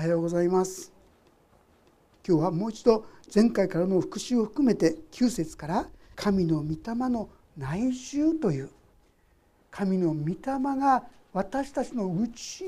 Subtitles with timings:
[0.00, 0.90] おはようございます。
[2.26, 8.70] 今日はもう一度前回からの復習を含めて9節から神の御霊の内住という
[9.70, 10.36] 神の御霊
[10.78, 12.64] が私たちのうち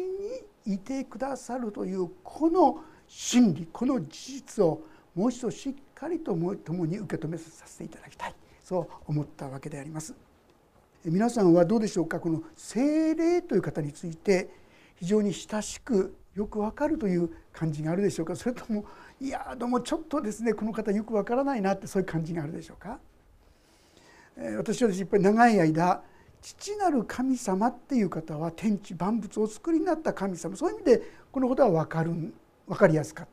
[0.66, 4.83] にいてくださるというこの真理この事実を
[5.14, 8.35] もう一度しっかりと共に受け止めさせていただきたい。
[8.62, 10.14] そう思ったわけであります。
[11.06, 12.21] 皆さんはどうでしょうか？
[12.21, 14.51] この精霊という方について
[14.96, 18.34] 非常に親しくよくわかるという感じがあるでしょうか？
[18.37, 18.84] それとも
[19.20, 22.98] いやどうもちょっとですねこの方よくわからないなってそういう感じがあるでしょうか？
[24.38, 26.02] え私はやっぱり長い間
[26.41, 32.12] 父なる神様っていう方は天地万物をお作りになった神様そういう意味でこのことは分かる
[32.66, 33.33] 分かりやすかった。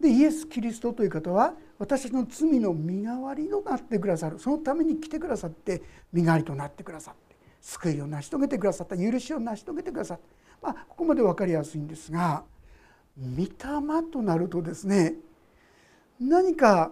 [0.00, 4.38] でイエス・キリストという方は私たちの罪の身代わりとなってくださる。
[4.38, 5.82] そのために来てくださって
[6.12, 10.24] 身代わりとなってくださって救いを成し遂げてくださった許しを成し遂げてくださった、
[10.62, 12.44] まあ、ここまで分かりやすいんですが
[13.18, 13.48] 御霊
[14.12, 15.14] となるとですね
[16.20, 16.90] 何か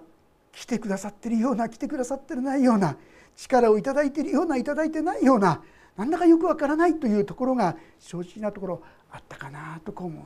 [0.53, 2.97] 来てくださってるような来てくださってないような
[3.37, 5.63] 力を頂いているような頂いてないような
[5.97, 10.23] なんだかよくわからないというところが正直なところあったかなと思う。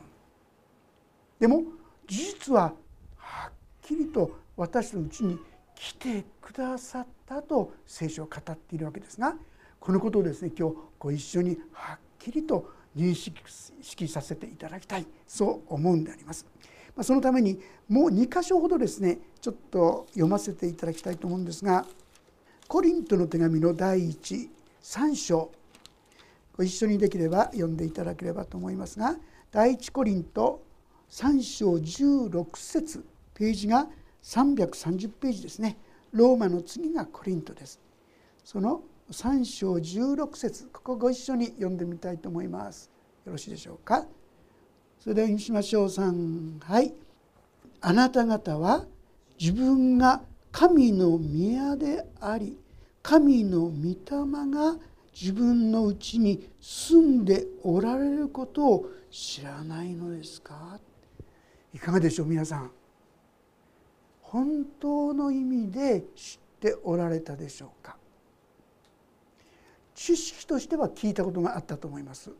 [1.38, 1.62] でも
[2.06, 2.72] 事実は
[3.16, 5.38] はっきりと私のうちに
[5.74, 9.36] 来てくださったと聖書を語っているわけですが
[9.78, 15.06] このことをですね今日ご一緒にはっきりと認識させていただきたい。
[15.26, 16.44] そう思うんであります。
[17.02, 21.86] そのためにもう2箇所ほどですねちょっと読ませていただきたいと思うんですが
[22.66, 25.52] コリントの手紙の第13章。
[26.56, 29.16] ご一緒にできれば読んでいただければと思いますが
[29.52, 30.62] 第一コリント
[31.10, 33.04] 3章16節。
[33.34, 33.86] ページが
[34.24, 35.78] 330ページですね。
[36.10, 37.78] ローマの次がコリントです。
[38.44, 40.68] その3章16節。
[40.72, 42.90] ここご一緒に読んでみたいと思います。
[43.24, 44.06] よろしいでしょうか？
[44.98, 45.86] それでは読みしましょう。
[45.86, 46.94] 3はい。
[47.80, 48.84] あなた方は
[49.40, 52.58] 自分が神の宮であり
[53.02, 53.96] 神の御霊
[54.50, 54.76] が
[55.14, 60.78] 自分のうちに住んでおられることを知らないのですか？
[61.72, 62.70] いかがでしょう皆さん。
[64.20, 67.96] 本当の意味で知っておられたでしょうか？
[69.98, 72.30] 知識としては聞いたことがあったと思います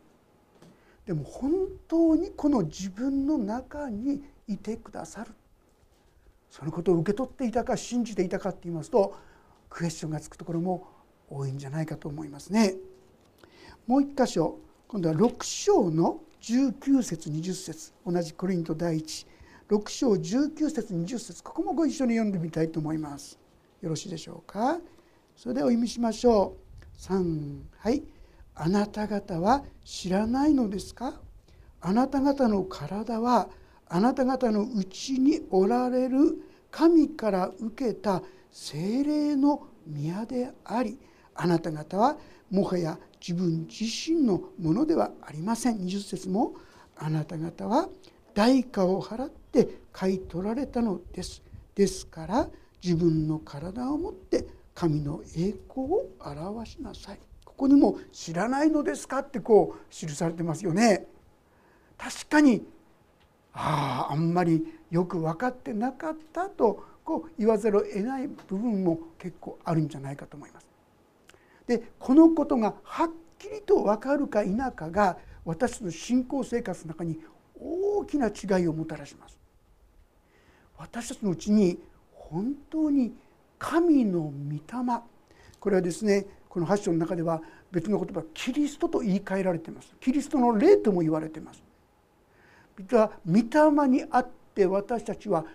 [1.05, 1.51] でも本
[1.89, 5.31] 当にこの自分の中にいてくださる
[6.49, 9.13] そのことを受け取っていたか信じていたかって言いますと
[9.69, 10.87] クエスチョンがつくところも
[11.29, 12.75] 多いんじゃないかと思いますね。
[13.85, 19.27] もう一箇所今度は6章の19節20節同じコリント第一
[19.69, 23.37] 6章19節20節ここもご一緒に読んでみたいと思います。
[23.81, 24.79] よろしいでしょうか？
[25.35, 26.68] それではお読みしましょう。
[26.99, 28.03] 3はい。
[28.55, 31.13] あなた方は知らないのですか？
[31.79, 33.47] あなた方の体は
[33.87, 36.17] あなた方のうちにおられる
[36.69, 38.21] 神から受けた
[38.51, 40.99] 精霊の宮であり
[41.35, 42.17] あなた方は
[42.51, 45.77] もはや自分自身のものではありません。
[45.77, 46.55] 20節も
[46.97, 47.87] あなた方は
[48.33, 51.41] 代価を払って買い取られたのです。
[51.75, 52.49] ですから
[52.83, 54.45] 自分の体を持って
[54.79, 61.05] 神の栄光を表しなさいここにも「知らないのですか?」ってこう記されてますよね。
[61.97, 62.65] 確かに
[63.51, 70.67] あああんまりよく分かってなかったとこう言わざるを得ない部分も結構あるんじゃないかと思います。
[71.67, 77.19] でこのことがはっきりと分かるか否かが私の信仰生活の中に
[77.59, 79.37] 大きな違いをもたらします。
[80.77, 83.13] 私たちのうちに本当に
[83.59, 84.61] 神の御霊。
[85.59, 89.93] これはですねこの8章の中では別の言葉キリストと言い換えられています。
[89.99, 91.61] キリストの霊とも言われています。
[92.79, 95.45] 実は御霊にあって私たちは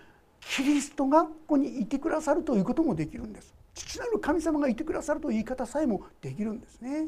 [0.41, 3.55] キリストがここにいてくださるということもできるんです。
[3.75, 7.07] 父なる神様がいてくださるという言い方さえもできるんですね。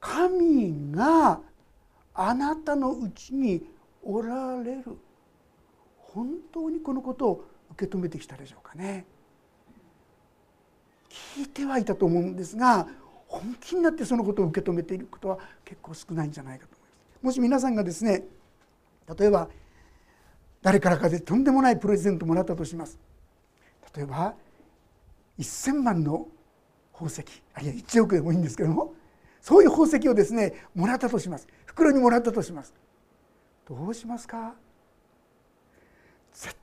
[0.00, 1.40] 神が
[2.14, 3.62] あなたのうちに
[4.02, 4.96] おられる。
[5.98, 9.04] 本当にこのことを受け止めてきたでしょうかね。
[11.36, 12.86] 聞いてはいたと思うんですが
[13.28, 16.86] 本気になってそのことを受け止めていることは結構少ないんじゃないかと思いま
[17.20, 17.24] す。
[17.24, 18.24] もし皆さんがですね
[19.18, 19.48] 例えば
[20.62, 22.98] 誰からかでとんでもないプレゼントもらったとします。
[23.94, 24.34] 例えば
[25.38, 26.28] 1,000万の
[26.92, 27.24] 宝石
[27.54, 28.94] あるいは1億でもいいんですけども
[29.40, 31.46] そういう宝石をですねもらったとします。
[31.66, 32.74] 袋にもらったとします。
[33.68, 34.54] どうしますか？
[36.32, 36.56] 絶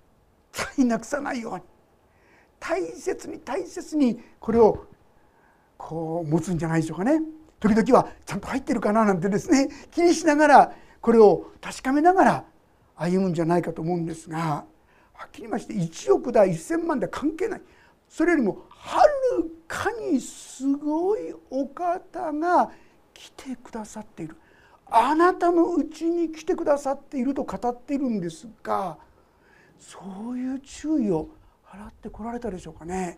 [0.75, 1.61] 対なくさないように。
[2.65, 4.85] 大切に大切にこれを
[5.77, 7.21] こう持つんじゃないでしょうかね。
[7.59, 9.67] 時々はちゃんと入ってるかななんてですね。
[9.91, 12.45] 気にしながらこれを確かめながら
[12.95, 14.63] 歩むんじゃないかと思うんですが
[15.11, 17.61] はっきり言いまして1億だ1,000万だ関係ない。
[18.07, 19.03] それよりもは
[19.37, 22.71] るかにすごいお方が
[23.13, 24.37] 来てくださっている。
[24.85, 28.97] あなたのうちに来てくださっていると語っているんですが
[29.79, 29.99] そ
[30.31, 31.27] ういう注意を
[31.73, 33.17] 払ってこられたでしょうかね。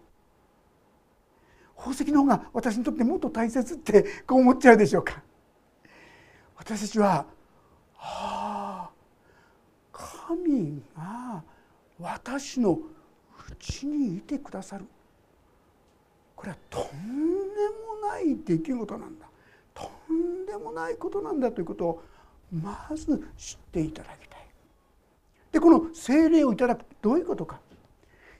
[1.75, 5.21] 宝石の方が私にとってもっと大切ってこう思っちゃうでしょうか。
[6.55, 7.25] 私たちは
[7.97, 8.89] ああ
[9.91, 11.43] 神が
[11.99, 12.81] 私のう
[13.59, 14.85] ちにいてくださる
[16.35, 16.89] これはとんで
[18.01, 19.27] もない出来事なんだ
[19.73, 22.03] とんでもないことなんだということを
[22.51, 24.47] まず知っていただきたい。
[25.51, 27.59] でこの精霊をいただくどういうことか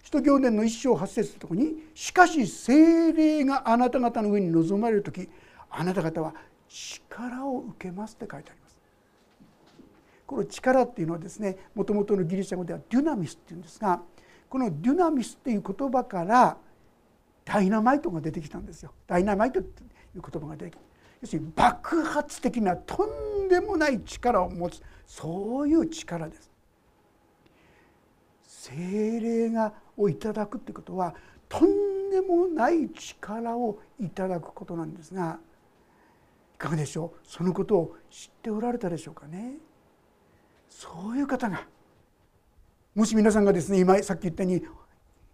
[0.06, 5.28] 使徒行伝の一章八節のとこに「しかし精霊があなた方の上に臨まれる時
[5.68, 6.36] あなた方は
[6.70, 8.78] 力を受けます」って書いてあります。
[10.28, 14.04] この力っていうのはですねもともとのギリシャ語ではデュナミスっていうんですが
[14.48, 16.58] このデュナミスっていう言葉から
[17.44, 18.92] ダイナマイトが出てきたんですよ。
[19.08, 19.86] ダイナマイトってい
[20.20, 20.82] う言葉が出てきた。
[21.22, 23.08] 要するに爆発的なと
[23.44, 26.55] んでもない力を持つそういう力です。
[28.66, 31.14] 精霊がをいただくってことは
[31.48, 35.38] とんでもない力をいただくことなんですが
[36.56, 37.20] いかがでしょう？
[37.24, 39.58] そのことを知っておられたでしょうかね？
[40.70, 41.68] そういう方が
[42.96, 44.62] もし皆さんがですね今さっき言ったように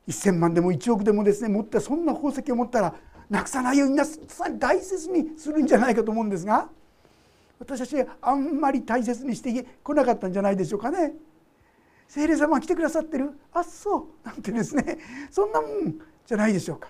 [0.07, 2.95] 1,000万でも1億でもですね持ったそんな宝石を持ったら
[3.30, 4.04] なくさないようにな
[4.60, 6.68] 大切にするんじゃないかと思うんですが
[7.60, 11.13] 私たちあんまり大切にしてこなかったんじゃないでしょうかね？
[12.12, 14.98] 聖霊様が来てくださってるあっそうなんてですね
[15.30, 16.90] そんなもんじゃないでしょうか。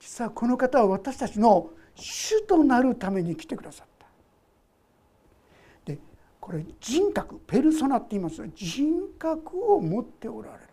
[0.00, 4.06] 実はこの方は私たちの主となるために来てくださった。
[5.84, 5.98] で
[6.40, 10.64] これ人格ペルソナって言いますが人格を持っておられる。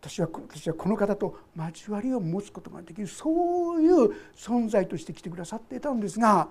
[0.00, 6.48] 私は私はこの方と交わりを持つことができるそういう存在として来てくださっていたんですが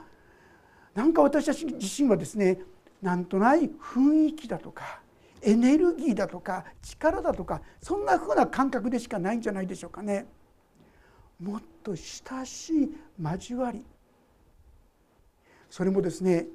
[0.94, 2.60] なんか私たち自身はですね
[3.02, 5.02] なんとない雰囲気だとか
[5.42, 10.28] エネルギーだとか力だとかそんなふうな感覚でしかないんじゃないでしょうかね。
[11.42, 13.84] もっと親しい交わり
[15.72, 16.46] それもですね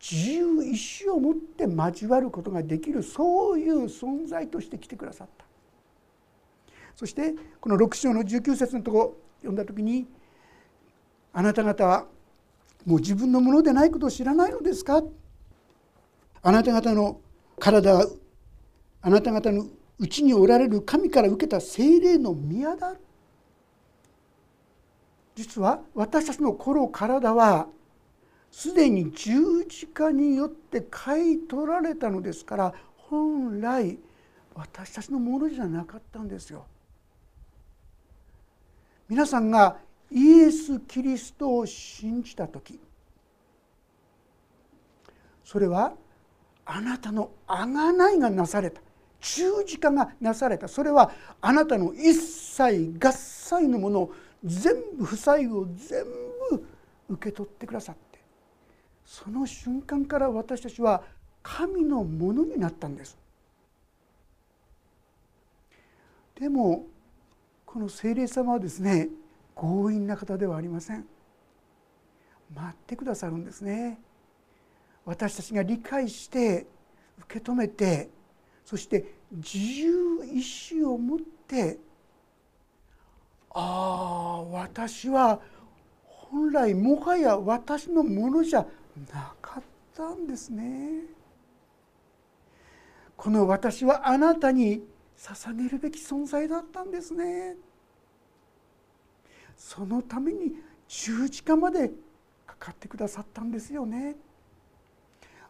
[0.00, 5.44] 自由意志を持って交わることができるそういう存在として来てくださった
[6.94, 10.06] そしてこの6章の19節のとこ読んだ時に
[11.32, 12.06] 「あなた方は
[12.86, 15.02] もう自分のものでないことを知らないのですか?」
[16.46, 17.20] あなた方の
[17.58, 18.06] 体は
[19.00, 19.66] あなた方の
[19.98, 22.94] うちにおられる神から受けた精霊の宮だ
[25.34, 27.66] 実は私たちの心体は
[28.50, 33.98] すでに十字架によって買い取られたのですから本来
[34.54, 36.66] 私たちのものじゃなかったんですよ。
[39.08, 39.78] 皆さんが
[40.10, 42.78] イエス・キリストを信じた時
[45.42, 45.94] それは
[46.66, 48.80] あなたの贖いがなされた。
[49.20, 50.68] 十字架がなされた。
[50.68, 54.12] それはあなたの一切合切のものを
[54.44, 56.04] 全部負債を全
[56.50, 56.66] 部
[57.08, 58.20] 受け取ってくださって。
[59.04, 61.02] その瞬間から私たちは
[61.42, 63.16] 神のものになったんです。
[66.34, 66.86] でも
[67.64, 69.08] この聖霊様はですね
[69.54, 71.06] 強引な方ではありません。
[72.54, 73.98] 待ってくださるんですね。
[75.04, 76.66] 私たちが理解して
[77.18, 78.10] 受け止めて
[78.64, 81.78] そして自由意志を持って
[83.50, 85.40] ああ私は
[86.04, 88.66] 本来もはや私のものじゃ
[89.12, 89.62] なかっ
[89.94, 91.02] たんですね。
[93.16, 94.82] この私はあなたに
[95.16, 97.56] 捧げるべき存在だったんですね。
[99.56, 100.56] そのために
[100.88, 101.90] 十字架まで
[102.46, 104.16] かかってくださったんですよね。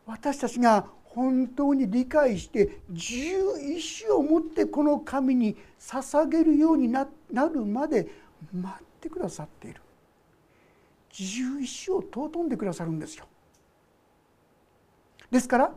[0.06, 8.08] 私たちが本当に理解して自由意志を持ってこの神に捧げるようになるまで
[8.52, 9.80] 待ってくださっている
[11.16, 13.26] 自由意志を尊んでくださるんですよ。
[15.30, 15.72] ですから、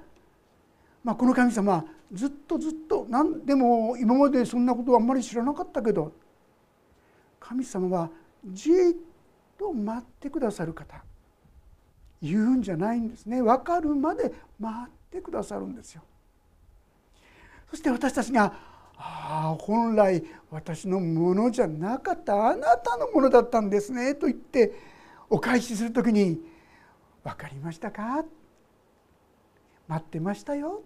[1.03, 6.12] まあ、この神様はずっとずっと何でも今までそんなことはあんまり知らなかったけど
[7.39, 8.10] 神様は
[8.46, 8.74] じっ
[9.57, 11.03] と待ってくださる方
[12.22, 16.02] 言うんじゃないんですね分かるまで待ってくださるんですよ。
[17.70, 18.54] そして私たちが
[18.98, 24.74] 「ああ本来私のものじゃなかったあなたのものだったんですね」と言って
[25.30, 26.42] お返しする時に
[27.24, 28.26] 「分かりましたか?」
[29.88, 30.82] 待ってましたよ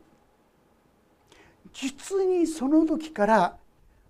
[1.74, 3.58] 実にその時から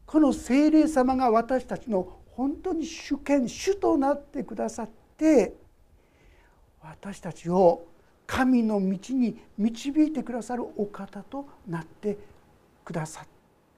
[0.05, 5.55] この聖霊様が私たちの本当に主権主となってくださって
[6.83, 7.85] 私たちを
[8.25, 12.17] 神の道に導いてくださるお方となって
[12.85, 13.25] くださ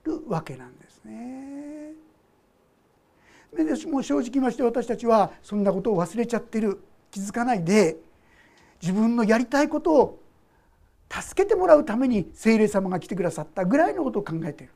[0.03, 1.93] るわけなんですね。
[3.55, 6.79] でもう正直言いまして私たちはそんなことを忘れちゃってる
[7.11, 7.97] 気づかないで
[8.81, 10.19] 自分のやりたいことを
[11.09, 14.73] 助けてもらうために精霊様が来てくださったぐらいのことを考えている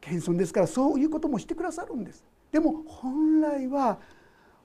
[0.00, 3.98] 謙遜ですからそういうこともしてくださるんですでも本来は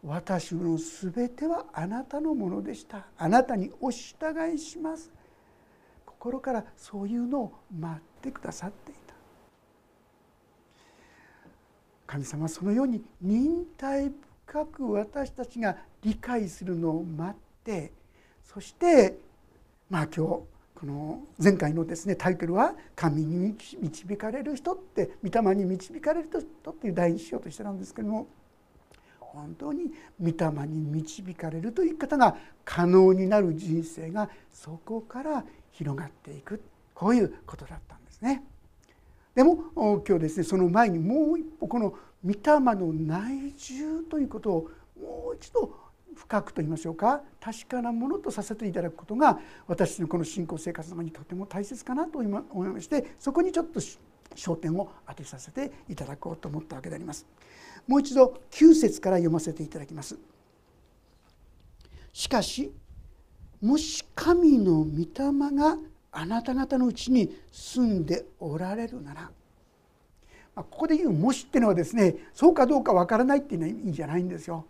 [0.05, 3.05] 私の全てはあなたのものでした。
[3.17, 5.11] あなたにお従いします。
[6.05, 9.13] 心からそういうのを待ってくださっていた。
[12.05, 14.11] 神様はそのように忍耐
[14.45, 17.91] 深く私たちが理解するのを待って
[18.43, 19.17] そして
[19.89, 20.45] まあ今日こ
[20.83, 28.27] の前回のですねタイトルは「神に導かれる人」って「御霊に導かれる人」っていう第一章としてなんですけども
[29.33, 36.61] 本当に御霊に導かれるという方が可能になる人生がそこから広がっていく
[36.93, 38.43] こういうことだったんですね。
[39.33, 44.69] でも今日ですねその前にもう一歩この御霊の内住ということを
[45.01, 45.75] もう一度
[46.15, 53.79] 深くと言いましょうか確かなものとさせていただくことが私のこの信仰生活の中にとても大切かなと思いましてそこにちょっと
[54.35, 57.25] 焦点を当てさせていただこうと思ったわけであります。
[57.87, 60.17] もう一度9節から読ませていただきます。
[62.13, 62.71] しかし
[63.61, 65.77] もし神の御霊が
[66.11, 69.31] あなた方のうちに住んでおられるなら
[70.55, 74.65] ここで言う「もし」っていうのはですねそうかどうかわからないっていうのは意味じゃないんですよ。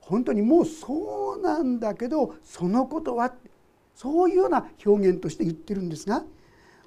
[0.00, 3.34] 本当にもうそうなんだけどそのことは
[3.94, 6.24] そういうような表現として言ってるんですが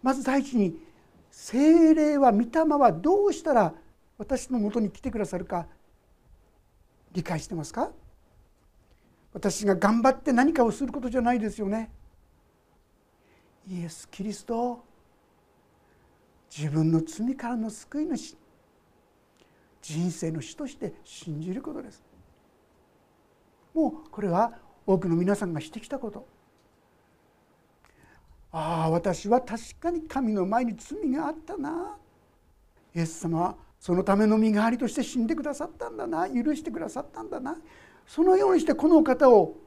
[0.02, 0.76] まず第一に
[1.30, 3.74] 精霊は御霊はどうしたら
[4.22, 5.66] 私のもとに来てくださるか
[7.12, 7.90] 理解してますか？
[9.34, 11.90] 私が頑張って何かをすることじゃないですよね。
[13.68, 14.84] イエス・キリスト
[16.56, 18.38] 自分の罪からの救い主
[19.82, 22.04] 人生の主として信じることです。
[23.74, 24.54] もうこれは
[24.86, 26.28] 多くの皆さんがしてきたこと。
[28.52, 31.98] ああ私は確かに神の前に罪があったな。
[32.94, 37.58] イエス様はそのための身代わりとして死んでくださったんだな許してくださったんだな
[38.06, 39.58] そのようにしてこの方を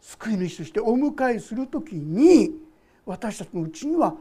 [0.00, 2.50] 救い主としてお迎えする時に
[3.06, 4.16] 私たちのうちには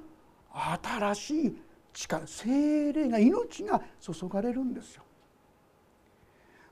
[0.54, 1.58] 新しい
[1.94, 5.04] 力精霊が命が注がれるんですよ。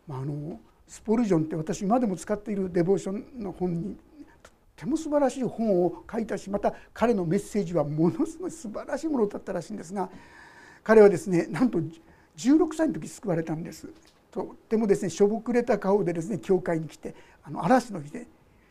[0.07, 3.95] まあ、あのスポルジョンって私今でも使っているデボーションの本に
[4.43, 10.09] とっても素晴らしい本を書いたしまた彼のメッセージはものすごい素晴らしいものだったらしいんですが
[10.83, 11.79] 彼はですねなんと
[12.37, 13.87] 16歳の時救われたんです。
[14.31, 18.27] とてもですねしょぼくれた顔でですね教会に来てあの嵐の日で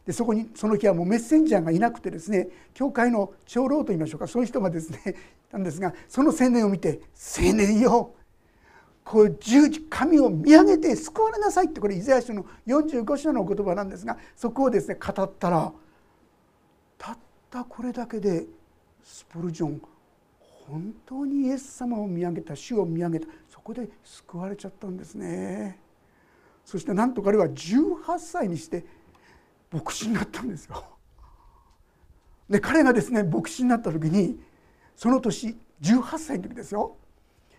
[0.07, 5.01] でそこにその日はもうメッセンジャーがいなくてですね教会の長老といいましょうかそういう人がですね
[5.49, 7.01] いたんですがその青年を見て
[7.39, 8.13] 「青年よ
[9.05, 15.73] こう十字神を見上げて救われなさいってこれイザヤ書の45章のお言葉なんですがそこをですね語ったら
[16.99, 17.19] たっ
[17.51, 18.47] たこれだけで
[19.03, 19.81] スポルジョン
[20.69, 23.29] 本当にイエス様を見上げた主を見上げた
[23.67, 25.81] こで救われちゃったんですね。
[26.65, 28.85] そしてなんと彼は18歳にして
[29.73, 30.85] 牧師になったんですよ。
[32.49, 34.39] で彼がですね牧師になった時に
[34.95, 36.97] その年18歳の時ですよ。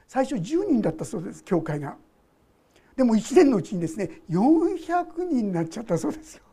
[0.07, 1.97] 最初10人だったそうです教会が。
[2.95, 6.43] でも1年のうちにですね400人になっちゃったそうですよ。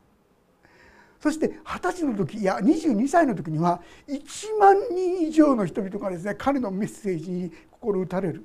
[1.21, 8.45] そして二十歳の時いや22歳の時には1万人以上の人々がですね彼のメッセージに心打たれる。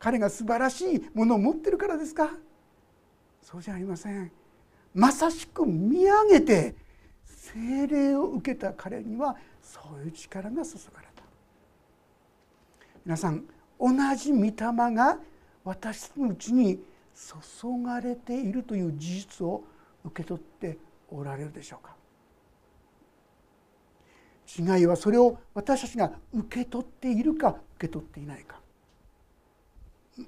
[0.00, 2.30] 彼が素晴らしいものを持ってるからですか？
[3.42, 4.32] そうじゃありません。
[4.94, 6.74] まさしく見上げて
[7.26, 11.22] 精霊を受けた彼にはそういう力が注がれた。
[13.04, 13.44] 皆さん
[13.78, 14.52] 同じ御霊
[14.94, 15.18] が
[15.64, 16.80] 私のうちに
[17.14, 19.62] 注がれているという事実を
[20.04, 20.78] 受け取って
[21.10, 21.94] おられるでしょうか？
[24.58, 28.59] 違いはそれを私たちが受け取っているか受け取っていないか。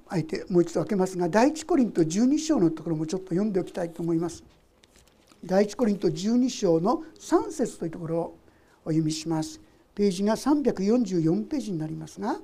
[0.09, 4.45] あえてもう一度開けますが第一コリント12章のところもちょっと読んでおきたいと思います。
[5.45, 8.39] 第一コリント12章の3節というところを
[8.85, 9.61] お読みします。
[9.95, 12.41] ページが344ページになりますが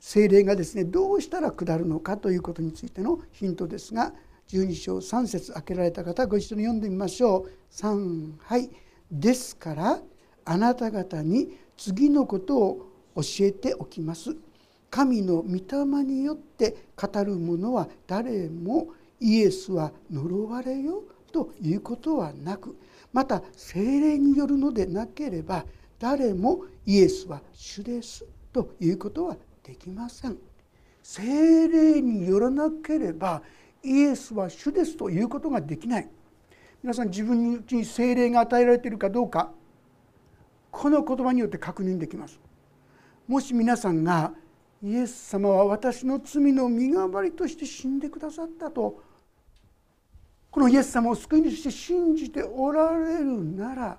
[0.00, 4.12] 精霊がですねどうしたら下るのかということについてのヒントですが
[4.48, 7.50] 12章3節開けられた方ご一緒に読んでみましょう。
[7.74, 8.70] 3はい
[9.10, 10.00] ですから
[10.44, 14.36] あなた方に次のことを教えておきます。
[14.94, 22.78] 神の御霊によって語る者は誰もイエスは呪われよということはなく
[23.12, 25.64] また精霊によるのでなければ
[25.98, 30.38] 誰もイエスは主ですということはできません。
[31.02, 33.42] 精霊によらなければ
[33.82, 36.08] イエスは主ですということができない
[36.84, 39.50] 皆さん自分のうちに精霊が与えられているかどうか
[40.70, 42.38] この言葉によって確認できます
[43.26, 44.32] もし皆さんが
[44.84, 49.02] イエス様は私の罪の身代わりとして死んでくださったと
[50.50, 53.98] このイエス様を救い主として信じておられるなら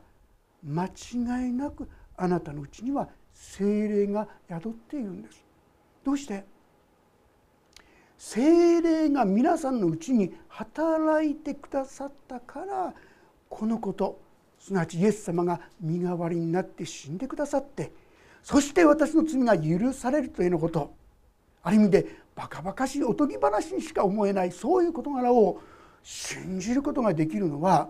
[0.64, 5.44] 間違いなくあなたのうちには精霊が宿っているんです。
[6.04, 6.46] どうして？
[8.16, 12.94] 精霊が皆さんのうちに働いてくださったから
[13.50, 14.22] このこと
[14.60, 17.92] すなわちイエス様が身代わりになって死んでくださって
[18.46, 20.94] そして私の罪が許されるというのこと。
[21.64, 25.60] ある意味でバカバカしいおとぎ話にしか思えないそういう事柄を
[26.04, 27.90] 信じることができるのは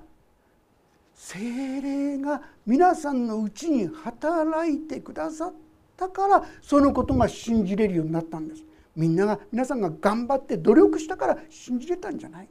[1.14, 5.54] 精霊が皆さんのうちに働いてくださっ
[5.98, 8.64] たからそのことが信じれるようになったんです。
[8.96, 12.48] みんなが皆さんが頑張って努力したから信じれたんじゃない。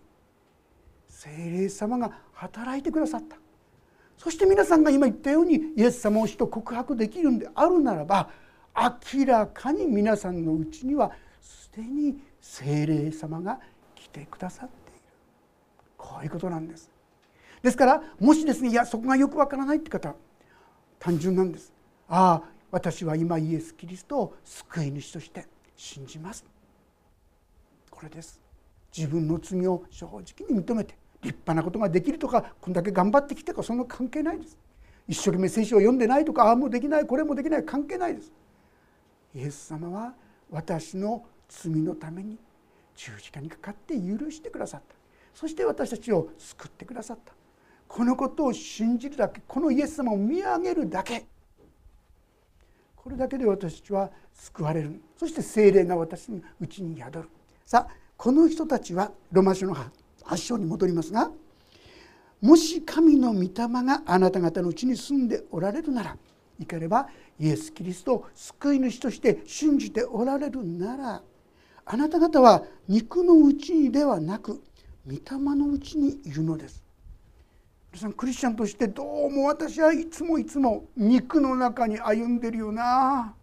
[1.09, 3.39] 精霊様が働いてくださった。
[4.19, 8.31] そして皆さんが今言ったようにイエス様を死と告白できるんであるならば
[9.15, 13.61] 明らかに皆さんのうちにはすでに精霊様が
[13.95, 15.01] 来てくださっている。
[15.97, 16.91] こういうことなんです。
[17.63, 20.15] ですからもしですねいやそこがよくわからないって方
[20.99, 21.73] 単純なんです。
[22.09, 26.45] ああ私は今イエス・キリストを救い主として信じます。
[27.91, 28.41] これです。
[28.97, 34.59] 自分の罪を正直に認めて立派なことができるとかこんだけ頑張ってきてかそんな関係ないです。
[35.09, 38.33] 一生懸命聖書を読んでないとかああもうできないこれもできない関係ないです。
[39.35, 40.15] イエス様は
[40.51, 42.39] 私の罪のために
[42.95, 44.95] 十字架にかかって許してくださった。
[45.35, 47.33] そして私たちを救ってくださった。
[47.89, 51.25] このことを信じるだけこのイエス様を見上げるだけ。
[52.97, 55.01] これだけで私たちは救われる。
[55.17, 57.29] そして精霊が私のうちに宿る。
[57.67, 59.75] さあこの人たちはロマ書の
[60.27, 61.31] 8章に戻りますが
[62.41, 63.49] もし神の御霊
[63.85, 66.17] があなた方のうちに住んでおられるなら
[66.59, 67.09] いかれば
[67.39, 71.23] イエス・キリストを救い主として信じておられるなら
[71.87, 74.63] あなた方は肉のうちにではなく
[75.07, 75.21] 御霊
[75.57, 76.83] のうちにいるのです。
[77.93, 83.35] 皆さんクリスチャンとしてどうも私はいつもいつも肉の中に歩んでるよな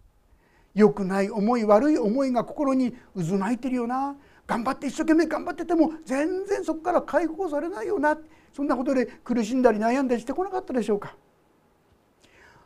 [0.74, 4.14] 良くない思い悪い思いが心に渦巻いてるよな
[4.46, 8.18] 頑張って一生懸命頑張ってても全然そこから解放されないよな。
[8.52, 11.16] そんなことで苦しんだり悩んだりしてこなかったでしょうか。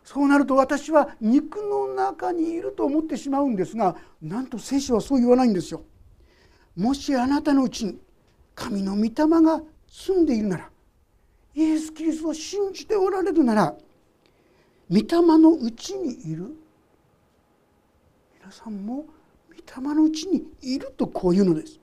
[0.03, 5.83] そうなると私は肉の中にいると思ってしまうんですがなんと聖書はそう言わないんですよ。
[6.77, 7.99] もしあなたのうちに
[8.55, 9.11] 神の御霊
[9.43, 10.71] が住んでいるなら
[11.55, 13.75] イエス・キリストを信じておられるなら
[14.91, 15.05] 御霊
[15.39, 16.55] のうちにいる。
[18.39, 19.07] 皆さんも
[19.67, 21.81] 霊のうちにいるとこういうのです。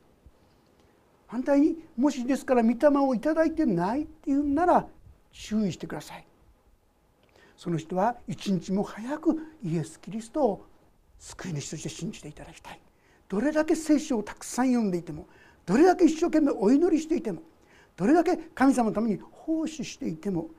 [1.28, 4.88] 反対にもしですから御霊を頂いてないっていうんなら
[5.32, 6.26] 注意してください。
[7.58, 10.66] その人は一日も早くイエス・キリストを
[11.18, 12.80] 救い主として信じていただきたい。
[13.30, 15.28] どれだけ聖書をたくさん読んでいても
[15.66, 17.42] どれだけ一生懸命お祈りしていても
[17.96, 20.50] どれだけ神様のために奉仕していても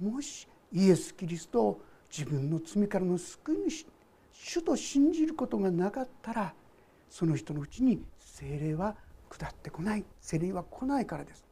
[0.00, 3.86] もしイエス・キリストを自分の罪からの救い主
[4.32, 6.54] 主と信じることがなかったら
[7.14, 8.96] その人のうちに精霊は
[9.30, 11.44] 下ってこない精霊は来ないからです。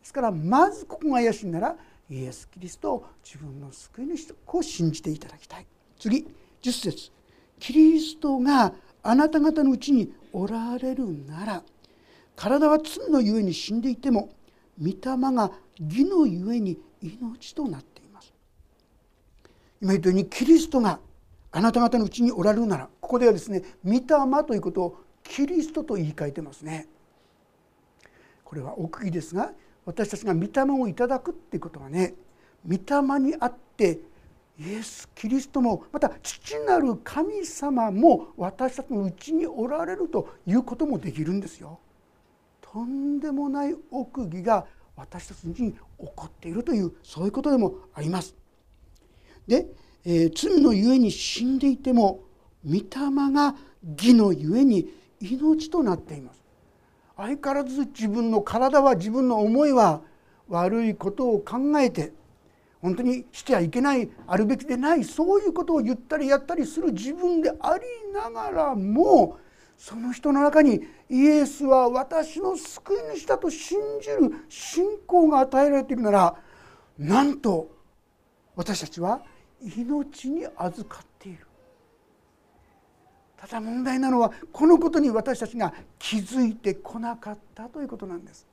[0.00, 1.76] ですからまずここが怪しいなら
[2.10, 5.66] イエス・キリストを自分の救い主と信じていただきたい。
[6.00, 6.26] 次
[6.62, 7.12] 10節
[7.60, 8.72] キリストが
[9.04, 11.62] あなた方のうちにおられるなら
[12.34, 14.30] 体は罪のゆえに死んでいても
[14.82, 14.94] 御霊
[15.32, 18.32] が義のゆえに命となっています
[19.80, 20.98] 今言ったようにキリストが
[21.58, 24.00] あなた方のうちにおられるならここではですね御霊
[24.46, 26.86] ということをキリストと言い換えてますね
[28.44, 29.50] これは奥義ですが
[29.84, 32.14] 私たちが御霊をいただくっていうことはね
[32.64, 33.98] 御霊にあって
[34.56, 41.80] イエス・キリストもまた父なる神様も私たちのうちにおられるということもできるんですよ。
[42.60, 48.36] とんでもない奥義が私たちに起こっているというそういうことでもあります。
[49.48, 49.66] で、
[50.10, 52.20] えー、罪のゆえに死んでいても
[52.64, 52.82] 御霊
[53.30, 54.88] が義のゆえに
[55.20, 56.40] 命となっています。
[57.14, 60.00] 相変わらず自分の体は自分の思いは
[60.48, 62.14] 悪いことを考えて
[62.80, 69.36] 本当にしてはいけないあるべきでないそういうことを言ったりやったりする自分でありながらも
[69.76, 76.34] その人の中にイエスは私の救い主だと信じる信仰が与えられているなら
[76.96, 77.68] なんと
[78.56, 79.22] 私たちは
[79.62, 81.46] 命に預かっている。
[83.36, 88.46] ただ問題なのはこのことに私たちが気づいてこなかったということなんです。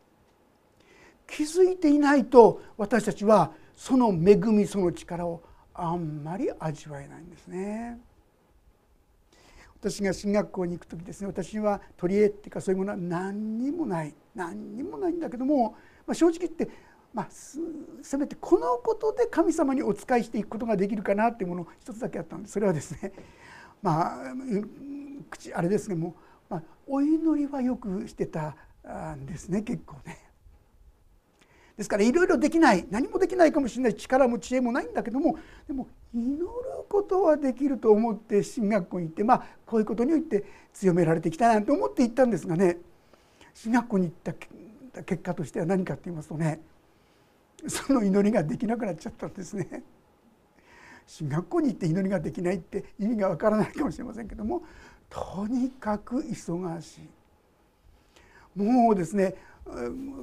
[1.27, 5.41] 気づいていないと私たちはその恵みその力を
[5.73, 7.99] あんまり味わえないんですね。
[9.79, 14.15] 私が進学校に行く時ですね私は取り柄っていうかそういうものは何にもない。
[14.33, 16.69] 何にもないんだけども、まあ、正直言って
[17.15, 17.27] まあ、
[18.01, 23.13] せめてこのことで神様にお仕えしていくことができるかなっていうもの一つだけあったんでそれはですね
[23.81, 24.33] まあ
[25.29, 26.09] 口あれですねも
[26.49, 28.57] う、まあ、お祈りはよくしてた
[29.15, 30.25] んですね結構ね。
[31.77, 36.45] ですからいろいろできない何もできないかもしれない力も知恵もないんだけどもでも祈る
[36.89, 42.77] ことはできると思って進学校に行ってまあこういうことにおいて強められていきたいなんて思って行ったんですがね
[43.53, 44.13] 進学校に行っ
[44.93, 46.61] た結果としては何かって言いますとね
[47.67, 49.83] その祈りができなくなっちゃったんですね。
[51.07, 54.63] 進学校に行って祈りができないって意味がわからないかもしれませんけども
[55.09, 58.59] とにかく忙しい。
[58.59, 59.35] もうですね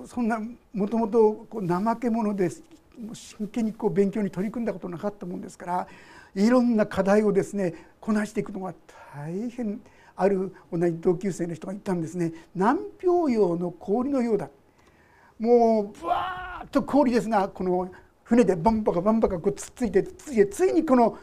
[0.07, 0.41] そんな
[0.73, 2.51] もともと怠け者で
[3.13, 5.89] 真剣にこう勉強に取り組んだことなかったもんですから
[6.35, 8.75] いろんな課題をですねこなしていくのが
[9.15, 9.81] 大変
[10.17, 12.33] ある同じ同級生の人が言ったんですね。
[12.55, 14.51] 南氷洋の氷のようだ。
[15.39, 17.91] もうブワーッと氷ですがこの
[18.25, 21.19] 船でバンバカバンバカこうつっついてついてついにこの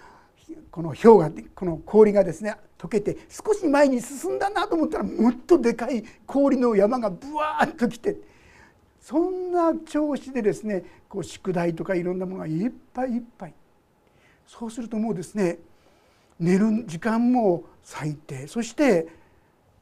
[0.71, 8.17] この氷がこの氷がですね溶けて少し前に進んだなと思ったらもっとでかい氷の山がブワーッと来て
[9.01, 13.53] そんな調子でですねこう宿題とかいろんなものがいっぱいいっぱい。
[14.45, 15.59] そうするともうですね
[16.39, 18.47] 寝る時間も最低。
[18.47, 19.07] そして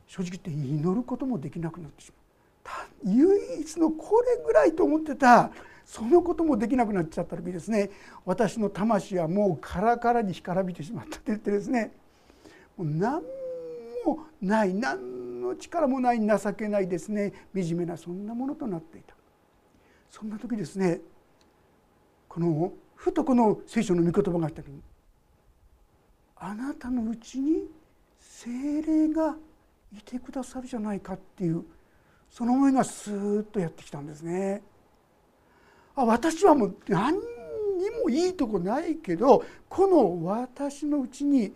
[0.08, 2.17] 正直言って祈ることもできなくなってしまう。
[3.04, 5.52] 唯一のこれぐらいと思ってた
[5.86, 7.90] そのこともできなくなっちゃった時ですね
[8.26, 11.92] 私の魂はもうカラカラに干からびてしまったって言ってですね
[12.76, 13.22] もう何
[14.06, 19.18] もない何の力もない情けないですね惨めなそんなものとなっていた。
[20.10, 21.02] そんな時ですね
[22.28, 24.82] このふとこの聖書の御言葉があった時に
[26.36, 27.66] あなたのうちに
[28.20, 29.36] 精霊が
[29.94, 31.64] いてくださるじゃないかっていう
[32.30, 34.62] その思いがスーッとやってきたんですね。
[35.96, 41.54] あ私はもう何にもいいとこないけどこの私のうちに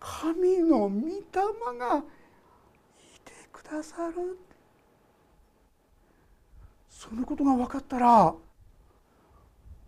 [0.00, 4.38] 神の御霊がいてくださる
[6.88, 8.34] そのことが分かったら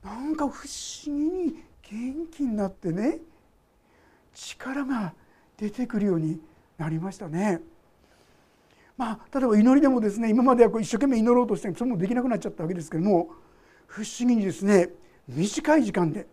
[0.04, 3.18] なんか不思議に元気になってね
[4.34, 5.12] 力が
[5.56, 6.40] 出てくるように
[6.78, 7.60] なりましたね。
[9.02, 13.30] まあ、例えば祈りでもですね今まではこう一生懸命祈ろうとしてもそれもできなくなっちゃったわけですけども
[13.88, 14.90] 不思議にですね
[15.26, 16.28] 短い時間で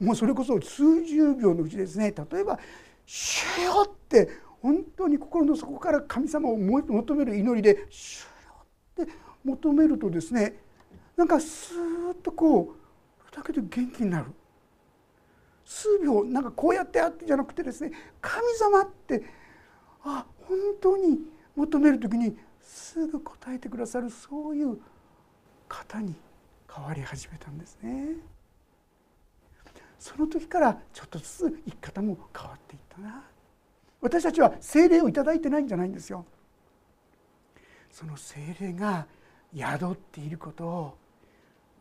[0.00, 2.58] もうそれこそ数十秒のうちですね例えば
[3.06, 4.28] 「主よ!」って
[4.60, 8.30] 本当に心の底から神様を求める祈りで「主よ!」
[9.04, 9.12] って
[9.44, 10.56] 求めるとですね
[11.14, 12.74] なんかスーッとこ
[13.30, 14.32] うだけで元気になる
[15.64, 19.22] 数秒なんかこうやってやってじゃなくてですね神様って
[20.02, 24.78] あ本当に求める時にすぐ答えてくださるそういう
[25.68, 26.14] 方に
[26.72, 28.16] 変わり始めたんですね。
[29.98, 33.24] その時からちょっとずつ生き方も変わっていったな。
[34.00, 36.24] 私たちは精霊を頂いてないんじゃないんですよ。
[37.90, 39.06] その精霊が
[39.56, 40.98] 宿っていることを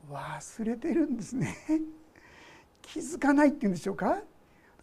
[0.10, 1.56] 忘れてるんですね。
[2.82, 4.22] 気づかないっていうんでしょうか？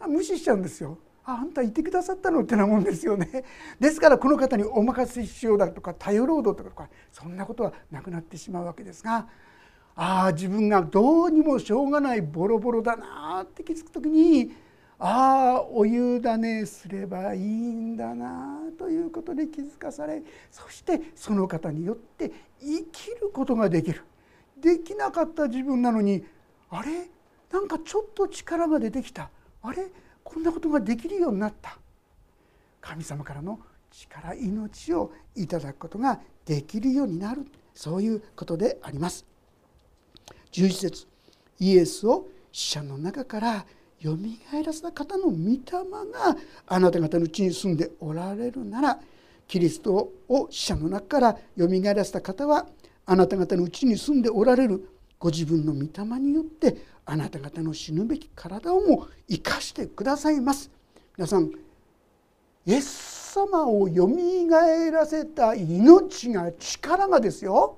[0.07, 0.97] 無視しちゃうんですよ。
[1.25, 2.41] あんたいてくださったの？
[2.41, 3.45] ってなもんですよね。
[3.79, 9.27] ですからこの方にお任せしようだとか頼ろうだとかそんなことはなくなってしまうわけですが
[9.95, 14.53] ああ自分がどうにもしょうがないボロボロだなって気づく時に
[14.99, 24.01] ああお委ねすればいいんだなということで気づかされそしてその方によって生きることができる。
[24.57, 26.25] できなかった自分なのに
[26.69, 27.09] あれ？
[27.51, 29.29] なんかちょっと力が出てきた。
[29.61, 29.91] あれ？
[30.23, 31.77] こんなことができるようになった。
[32.81, 33.59] 神様からの
[33.91, 37.45] 力命をいただくことができるようになる。
[37.73, 39.25] そういうことであります。
[40.51, 41.07] 11節。
[41.59, 43.65] イエスを死者の中から
[43.99, 45.61] よみがえらせた方の御霊
[46.11, 46.35] が
[46.67, 48.99] あなた方のうちに住んでおられるなら
[49.47, 52.67] キリストを死者の中からよみがえらせた方は
[53.05, 60.71] あなた方のうちに住んでおられるご自分の御霊によってあなた方の死ぬべき体をも生かしてくださいます。
[61.17, 61.51] 皆さん
[62.65, 67.77] イエス様をよみがえらせた命が力がですよ。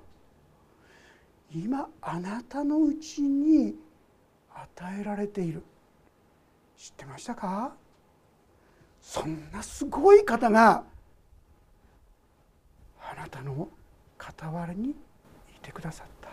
[1.53, 3.75] 今あなたのうちに
[4.53, 5.63] 与えられている。
[6.77, 7.73] 知ってましたか？
[9.01, 10.83] そんなすごい方が
[13.01, 13.69] あなたの
[14.19, 14.95] 傍らにい
[15.61, 16.29] てくださった。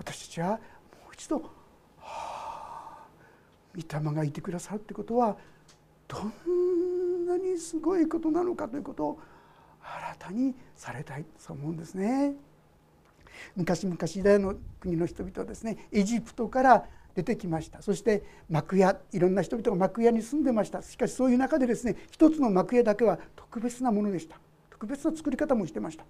[0.00, 0.58] 私たちはもう
[1.12, 1.42] 一度、は
[2.00, 2.98] あ、
[3.76, 5.36] 御霊がいてくださるってことは
[6.08, 6.18] ど
[6.50, 9.20] んなにすごいことなのかということを
[9.82, 12.34] 新たにされたいと思うんですね。
[13.54, 17.82] 昔々ユダヤの国の人々はですねエジプトから出てきました。
[17.82, 20.80] そして幕屋いろんな人々が幕屋に住んでました。
[20.82, 24.38] しかしそういう中でですね一つの幕屋だけは特別なものでした。
[24.70, 26.04] 特別な作り方もしてました。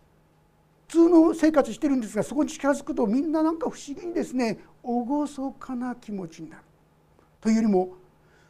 [0.91, 6.63] 通の生活してるんですがそこに近づくとみんななんか不思議にですね厳かな気持ちになる。
[7.41, 7.95] というよりも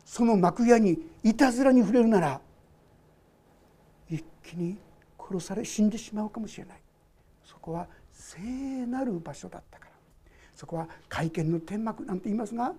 [0.05, 2.41] その幕屋にいたずらに触れるなら
[4.09, 4.79] 一気に
[5.19, 6.81] 殺され死んでしまうかもしれない。
[7.45, 8.41] そこは聖
[8.87, 9.91] なる場所だったから。
[10.55, 12.75] そこは会見の天幕なんて言いますが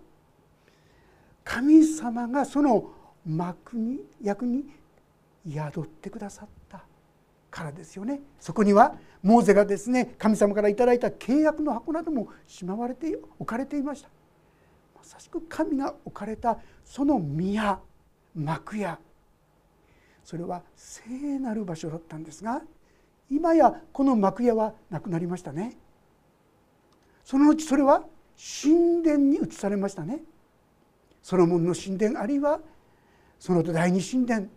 [1.43, 2.91] 神様がその
[3.25, 4.65] 幕に役に
[5.47, 6.60] 宿ってくださった。
[7.51, 8.21] からですよね。
[8.39, 14.09] そこにはモーゼがですね神様から頂いた契約の箱などもしまわれて置かれていました。
[14.95, 17.79] まさしく神が置かれたその宮
[18.33, 18.97] 幕屋。
[20.23, 21.03] それは聖
[21.39, 22.61] なる場所だったんですが
[23.29, 25.77] 今やこの幕屋はなくなりましたね。
[27.23, 28.03] そのうちそれは
[28.63, 30.23] 神殿に移されましたね。
[31.21, 32.59] ソロモンの神殿あるいは
[33.39, 34.47] その第二神殿。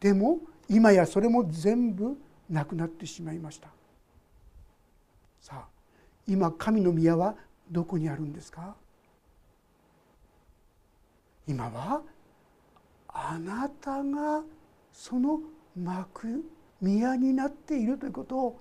[0.00, 2.16] でも今やそれも全部
[2.48, 3.68] なくなってしまいました。
[5.40, 5.68] さあ
[6.26, 7.34] 今神の宮は
[7.70, 8.74] どこにあるんですか？
[11.46, 12.02] 今は
[13.08, 14.42] あなたが
[14.92, 15.40] その
[15.76, 16.44] 幕
[16.80, 18.60] 宮になっているということを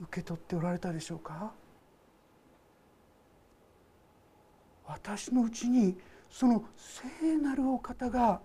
[0.00, 1.52] 受け取っておられたでしょうか？
[4.84, 5.96] 私のうちに
[6.28, 8.40] その聖なるお方が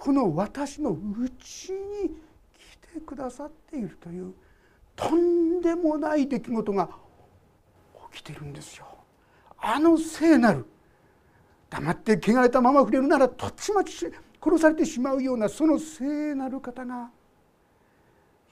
[0.00, 0.96] この私のう
[1.38, 2.16] ちに
[2.54, 4.32] 来てくださっているという
[4.96, 6.88] とんでもない出来事が
[8.10, 8.86] 起きてるんですよ。
[9.58, 10.64] あの聖なる
[11.68, 14.10] 黙って汚れたまま触れるならとちまち
[14.42, 17.10] 殺されてしまうようなその聖なる方が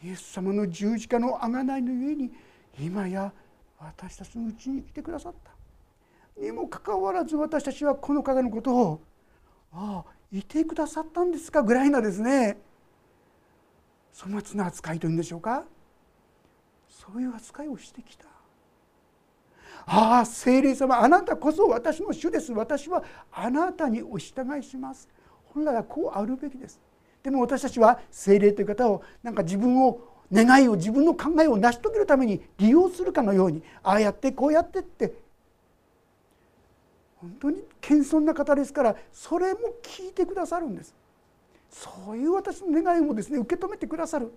[0.04, 2.30] イエス様の十字架の贖いのゆえに
[2.78, 3.32] 今や
[3.78, 5.50] 私たちのうちに来てくださった。
[6.38, 9.00] にもかかわらず私たちはこの方のことを
[9.72, 12.58] ああいてくださったんですかぐらいなですね。
[14.16, 15.64] 粗末な扱いというんでしょうか。
[16.88, 18.26] そういう扱いをしてきた。
[19.86, 22.52] ああ聖霊様あなたこそ私の主です。
[22.52, 25.08] 私はあなたにお従いします。
[25.54, 26.78] 本来はこうあるべきです。
[27.22, 35.14] でも私たちは聖霊という方をなんか自分を願いを自分の考えを成し遂げるために利用するかのようにああやってこうやってって
[37.20, 40.94] 本当に謙遜な方ですからそれも聞いてくださるんです。
[41.70, 44.32] そういう私の願いもですね受け止めてくださる。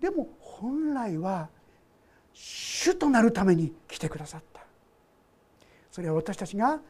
[0.00, 1.48] でも本来は
[2.32, 4.60] 主となるために来てくださった。
[5.90, 6.80] それは私たちが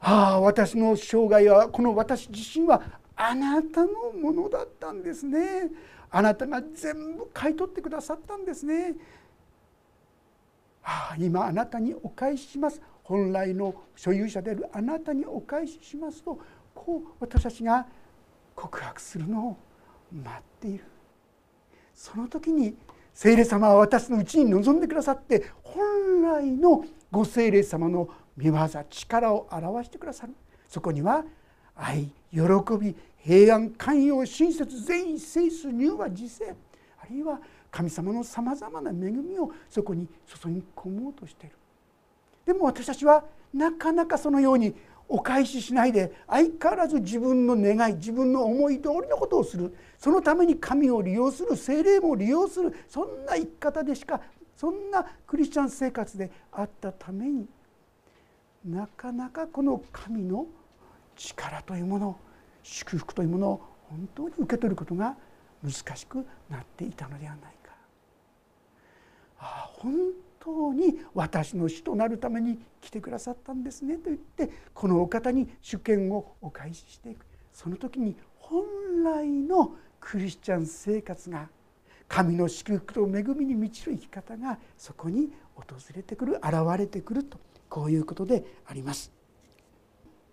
[0.00, 2.82] ああ私の生涯はこの私自身は
[3.16, 5.70] あなたのものだったんですね。
[6.10, 8.94] あなたが全部買い取ってくださったんですね。
[10.82, 12.80] ああ今あなたにお返しします。
[13.04, 16.38] 本来の所有者であるあなたにお返ししますと
[16.74, 17.86] こう私たちが
[18.56, 19.56] 告白するのを
[20.12, 20.84] 待っている。
[21.94, 22.74] その時に
[23.12, 28.52] 聖霊様は私のうちに臨んでくださって本来のご聖霊様の御業
[28.90, 30.34] 力を表してくださる。
[30.66, 31.24] そこには
[31.76, 32.40] 愛喜
[32.80, 36.54] び平安寛容親切善意聖数乳和自制
[37.00, 37.40] あるいは
[37.70, 41.56] 神様のさまざまな恵みをそこに注ぎ込もうとしている。
[42.46, 44.74] でも私たちはなかなかそのように
[45.08, 54.20] お返ししないで相変わらず自分の願い自分の思い通りのことをするそのために神を利用する精霊も利用するそんな生き方でしか
[54.56, 57.46] そんなクリスチャン生活であったために
[58.64, 60.46] なかなかこの神の
[61.16, 62.18] 力というもの
[62.62, 65.16] 祝福というものを本当に受け取ることが
[65.62, 67.72] 難しくなっていたのではないか。
[69.38, 69.70] ああ
[70.44, 78.64] 本当に私の死となるために来てくださったんですねと言ってこのお方に主権をお返ししていくその時に本
[79.04, 81.48] 来のクリスチャン生活が
[82.08, 85.64] 神の祝福と恵みに満ちる生き方がそこに訪
[85.96, 87.38] れてくる現れてくると
[87.70, 89.10] こういうことであります。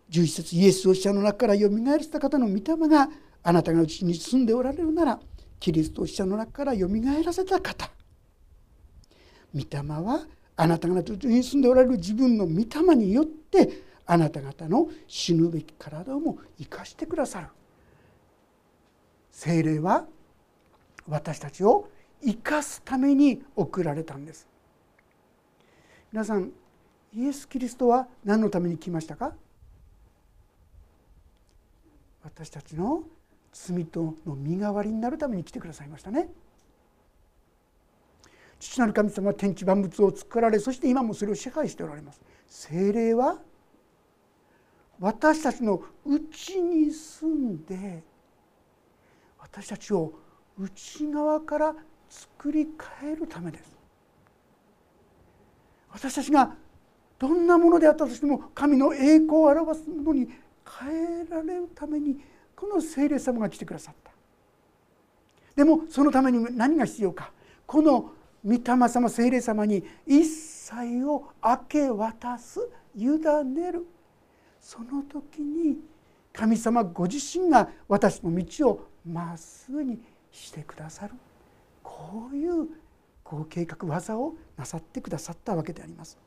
[0.09, 3.09] 11節イエスを死者の中からよみがえらせた方の御霊が
[3.43, 5.19] あなたがうちに住んでおられるなら
[5.57, 7.89] キリストを死者の中からよみがえらせた方
[9.53, 17.47] 御霊はあなたがうちに住んでおられる自分の御霊によってあなた方の死ぬべき体をも生かしてくださる。
[19.31, 20.05] 精霊は
[21.07, 21.89] 私たちを
[22.23, 24.47] 生かすために送られたんです。
[26.11, 26.51] 皆さん
[27.13, 29.33] イエス・キリストは何のために来ましたか？
[32.23, 33.03] 私たちの
[33.51, 36.29] 罪との身代わりになるために来てくださいましたね。
[38.61, 42.21] 父なる神様は天地万物を作られそして今もそれを支配しておられます。
[42.45, 43.39] 精霊は
[44.99, 48.03] 私たちの内に住んで
[49.39, 50.13] 私たちを
[50.59, 51.75] 内側から
[52.07, 52.67] 作り
[53.01, 53.75] 変えるためです。
[55.89, 56.55] 私たちが
[57.17, 60.29] どんなものであったとしても神の栄光を表すものに
[60.79, 62.17] 変えられるために
[62.55, 64.11] この聖霊様が来てくださった
[65.55, 67.31] でもそのために何が必要か
[67.65, 68.13] この
[68.45, 72.59] 御霊様聖霊様に一切を明け渡す
[72.95, 73.85] 委ねる。
[74.59, 75.77] その時に
[76.33, 79.99] 神様ご自身が私の道をまっすぐに
[80.31, 81.13] してくださる。
[81.83, 82.67] こういう
[83.23, 86.17] ご計画技をなさってくださったわけであります。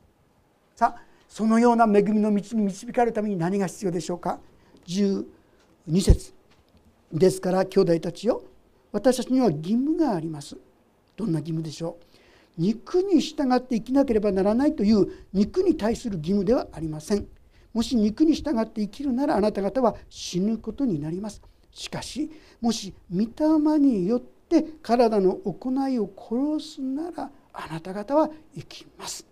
[0.75, 4.39] さあそのような恵みの道に導かれるために何が必要でしょうか。
[4.87, 5.25] 12
[6.01, 6.33] 節。
[7.11, 8.43] ですから兄弟たちよ
[8.91, 10.57] 私たちには義務があります。
[11.15, 11.97] どんな義務でしょ
[12.57, 12.61] う？
[12.61, 17.27] 肉に従って生きなければならないという肉に対する義務ではありません。
[17.73, 21.41] もし肉に従って生きるならあなた方は死ぬことになります。
[21.71, 29.25] しかしもし御霊によって体の行いを殺すならあなた方は生きます。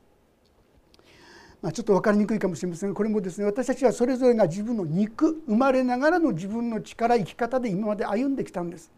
[1.62, 8.92] まあ、ちょっと分かりにくいかもしれませんがこれもですね私たちはそれぞれが自分の肉生まれながらの自分の力生き方で今まで歩んできたんです。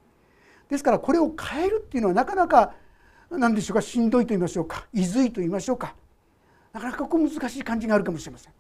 [0.69, 2.73] ですからこれを変えるっていうのはなかなか
[3.29, 5.95] 何でしょうかしんどいと言いましょうかいずいと言いましょうか。
[6.73, 8.53] なかなかこう難しい感じがあるかもしれません。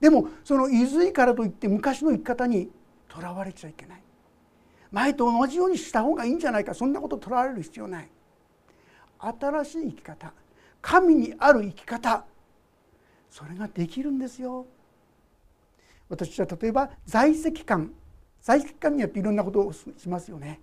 [0.00, 2.70] でもそのいずいからといって昔の生き方に
[3.08, 4.02] とらわれちゃいけない。
[4.90, 6.74] 前と同じようにした方がいいんじゃないか。
[6.74, 8.10] そんなこととらわれる必要ない。
[9.18, 10.32] 新しい生き方。
[10.80, 12.24] 神にある生き方。
[13.30, 14.66] それができるんですよ。
[16.08, 17.92] 私は例えば在籍感。
[18.40, 20.60] 在籍感によっていろんなことをしますよね。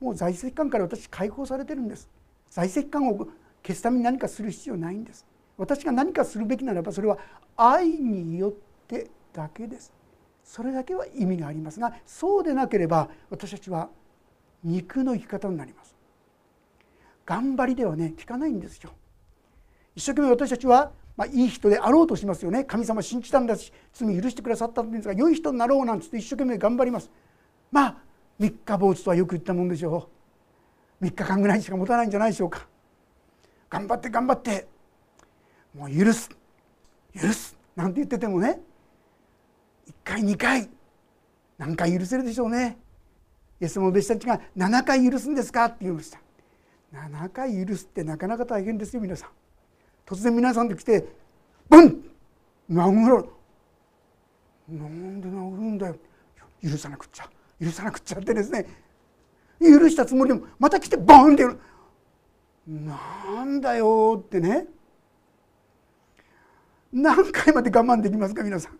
[0.00, 2.08] もう在籍感から私解放されてるんです。
[2.50, 3.28] 在籍感を
[3.62, 5.26] 消すために何かする必要ないんです。
[5.56, 7.18] 私が何かするべきならばそれは
[7.56, 8.52] 愛によっ
[8.86, 9.92] てだけです。
[10.44, 13.88] それだけは意味がありますがそうでなければ私たちは
[14.62, 15.96] 肉の生き方になります。
[17.24, 18.90] 頑張りではね効かないんですよ。
[19.96, 22.64] 一生懸命私たちは、まあ、いい人であろうとしますよね。
[22.64, 27.10] 神様信じたんだし罪許してくださったんですが良い人になろうなんつって一生懸命頑張ります。
[27.72, 27.96] まあ
[28.38, 30.10] 三日坊主とはよく言ったもんでしょ
[31.00, 31.04] う。
[31.04, 32.66] 3日間ぐらいしか持たないんじゃないでしょうか。
[33.70, 34.66] 頑張って頑張って。
[35.74, 36.30] もう許す。
[37.14, 37.56] 許す。
[37.74, 38.60] なんて言っててもね。
[39.88, 40.68] 1回2回。
[41.58, 42.78] 何回許せるでしょうね。
[43.60, 46.20] イエスの弟子たちが7回許すんですかって言いました。
[46.92, 49.30] 7回許すってなかなか大変ですよ皆さん。
[50.06, 51.06] 突然皆さんで来て
[51.68, 52.04] ブン!
[52.70, 53.28] 殴る
[54.68, 55.96] なんで殴るんだよ。
[56.62, 57.30] 許さなくっちゃ。
[57.62, 58.66] 許さなくっちゃってですね
[59.60, 61.44] 許したつもりでもまた来てボンって
[62.66, 64.66] なんだよってね。
[66.92, 68.78] 何回まで我慢できますか皆さん。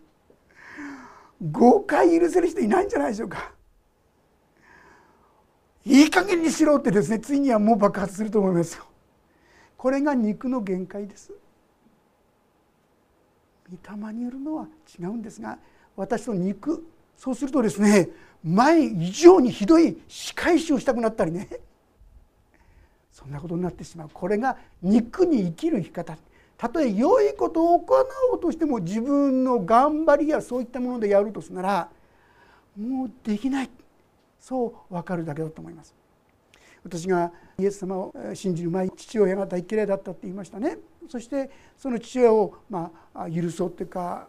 [1.51, 3.53] 5回許せる人いないんじゃないでしょうか。
[5.85, 8.85] いい加減にしろってですねついにはもう爆発すると思いますよ。
[9.77, 11.31] これが肉の限界です。
[13.69, 14.67] 御霊によるのは
[14.99, 15.59] 違うんですが
[15.95, 16.85] 私の肉
[17.17, 18.09] そうするとですね
[18.43, 21.49] 前以上にひどい仕返しをしたくなったりね。
[23.11, 24.09] そんなことになってしまう。
[24.13, 26.17] これが肉に生きる生き方。
[26.55, 27.95] たとえ良いことを行
[28.31, 31.89] おうとしても自分の頑張りやそういったものでやるとすなら
[32.77, 33.69] もうできない。
[34.39, 35.95] そう分かるだけだと思います。
[36.83, 40.77] 私がイエス様を信じる前父親が大嫌いだったって言いましたね。
[41.09, 44.27] そしてその父親をまあ許そうっていうか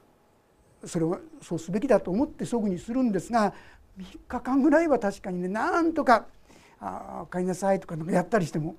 [0.85, 3.53] それをそうすべきだと思ってそぐにするんですが
[3.99, 6.26] 3日間ぐらいは確かにねなんとか
[6.81, 8.76] 「あ帰りなさい」とかなんかやったりしても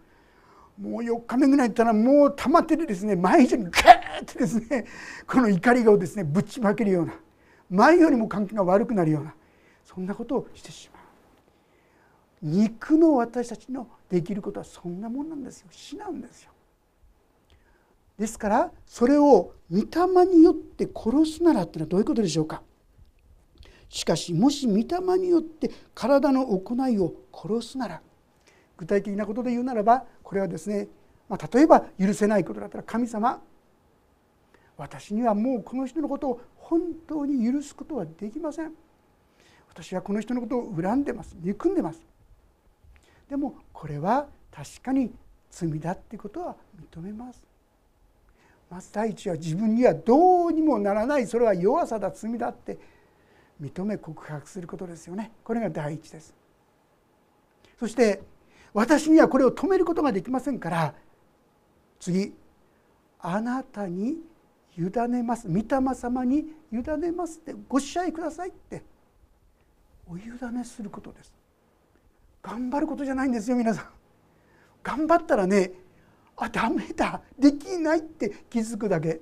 [0.79, 3.73] もう4日目ぐらいいったらもう溜まっててですね毎日にガー
[4.21, 4.85] ッてですね
[5.27, 7.13] この怒りをですねぶちまけるような
[7.69, 9.35] 前よりも関係が悪くなるような
[9.83, 11.03] そんなことをしてしまう。
[12.41, 16.51] 肉の私たちのできることはそんなもんなんですよ死なんですよ。
[18.19, 22.61] ですからそれを御霊によって殺すならっていうのはどういうことでしょうか？
[23.87, 28.01] しかしもし御霊によって体の行いを殺すなら
[28.77, 30.87] 具体的なことで言うならばこれはですね、
[31.27, 33.41] まあ、例えば許せないことだったら神様
[34.77, 38.73] 私にはもうこの人のことを本当に許すことはできません。
[39.69, 41.35] 私はこの人のことを恨んでます。
[41.41, 42.01] 憎んでます。
[43.29, 45.11] でもこれは確かに
[45.49, 46.55] 罪だってことは
[46.93, 47.48] 認めます。
[48.69, 52.77] まず第一は自分にはどうにもならないそれは弱さだ罪だって
[53.61, 55.31] 認め告白することですよね。
[55.43, 56.33] これが第一です。
[57.79, 58.21] そして
[58.73, 60.93] 私にはこれを止めることができませんから
[61.99, 62.33] 次
[63.19, 64.17] あなたに
[64.77, 68.83] 委ねます御霊様に委ねますってご支配くださいって
[70.07, 70.21] お委
[70.53, 71.33] ねすることです。
[72.41, 73.85] 頑張ることじゃないんですよ皆さん。
[74.83, 75.71] 頑張ったらね
[76.41, 77.21] あダメだ。
[77.37, 79.19] できないって気づくだけ。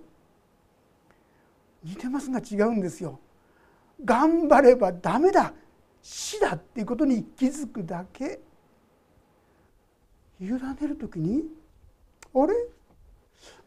[1.84, 3.20] 似てますが違うんですよ。
[4.06, 5.54] 頑張ればダメだ。
[6.02, 8.40] 死だっていうことに気づくだけ。
[10.40, 11.44] 委ねる時に
[12.34, 12.54] あれ？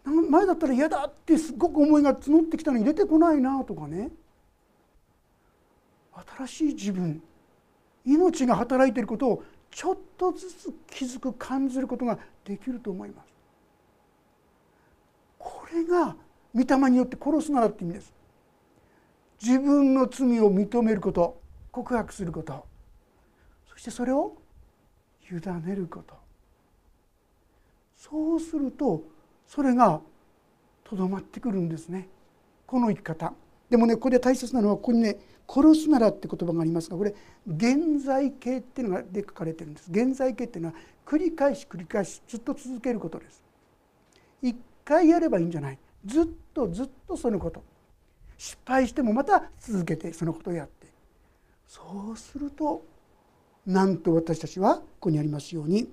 [0.04, 4.10] 前だったら嫌だってすごく思いが募ってきたのに出てこないなとかね。
[6.38, 7.22] 新しい自分
[8.04, 13.39] 命が働いていることをちょっとずつ気づく感じることができると思います。
[15.90, 16.16] が
[16.54, 18.12] 御霊によって殺すならって意味です。
[19.42, 21.40] 自分の罪を認めること
[21.72, 22.66] 告白すること
[23.70, 24.36] そしてそれを
[25.30, 26.14] 委ねること。
[27.96, 29.04] そうすると
[29.46, 30.00] それが
[30.84, 32.08] とどまってくるんですね。
[32.66, 33.32] この生き方。
[33.68, 35.18] でもねここで大切なのはここにね
[35.48, 37.14] 「殺すなら」って言葉がありますがこれ
[37.46, 39.90] 現在形っていうのがで書かれてるんです。
[39.90, 40.74] 現在形っていうのは
[41.06, 43.44] 繰り返し繰り返しずっと続けることです。
[44.42, 44.56] 一
[44.90, 45.78] 回やればいいんじゃない？
[46.04, 47.62] ずっとずっとそのこと。
[48.36, 50.88] 失敗してもまた続けてそのことをやって。
[51.68, 52.84] そうすると
[53.66, 55.88] なんと私たちはここにありますように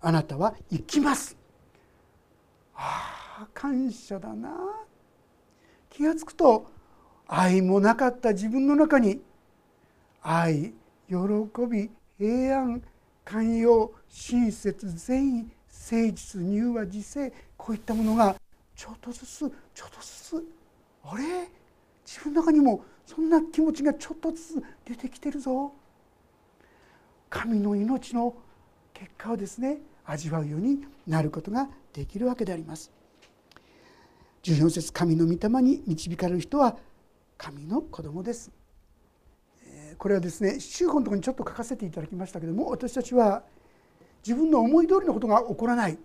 [0.00, 1.36] あなたは生きます。
[2.76, 4.50] ああ感謝だな。
[5.90, 6.66] 気が付くと
[7.26, 9.20] 愛もなかった自分の中に
[10.22, 10.74] 愛
[11.08, 11.16] 喜
[11.68, 12.82] び平安
[13.24, 15.46] 寛容親切善意
[15.90, 18.36] 誠実柔和自制こういったものが
[18.74, 20.46] ちょっとずつちょっとずつ
[21.04, 21.24] あれ？
[22.06, 25.72] 自分の中にもそんな気持ちがちょっとずつ出てきてるぞ。
[27.28, 28.34] 神の命の
[28.94, 32.90] 結果をですね味わうようになることができるわけであります。
[34.44, 36.76] 14節神の御霊に導かれる人は
[37.36, 38.50] 神の子供です。
[39.98, 43.42] これはですね宗法のところにちょっと書かせていただきましたけども私たちは
[44.26, 45.98] 自分の思い通りのことが起こらない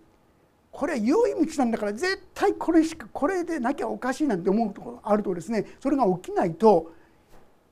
[0.71, 6.91] これは良い道なんだから絶対これしかこれでなきゃおかしいなんて思うところあるとですねそれが起きないと